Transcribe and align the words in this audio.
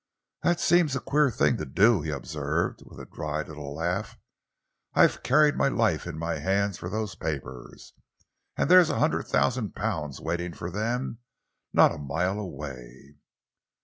"That 0.41 0.59
seems 0.59 0.95
a 0.95 0.99
queer 0.99 1.29
thing 1.29 1.57
to 1.57 1.65
do," 1.65 2.01
he 2.01 2.09
observed, 2.09 2.81
with 2.87 2.99
a 2.99 3.05
dry 3.05 3.43
little 3.43 3.75
laugh. 3.75 4.17
"I've 4.95 5.21
carried 5.21 5.55
my 5.55 5.67
life 5.67 6.07
in 6.07 6.17
my 6.17 6.39
hands 6.39 6.79
for 6.79 6.89
those 6.89 7.13
papers, 7.13 7.93
and 8.57 8.67
there's 8.67 8.89
a 8.89 8.97
hundred 8.97 9.27
thousand 9.27 9.75
pounds 9.75 10.19
waiting 10.19 10.53
for 10.53 10.71
them, 10.71 11.19
not 11.71 11.93
a 11.93 11.99
mile 11.99 12.39
away." 12.39 13.17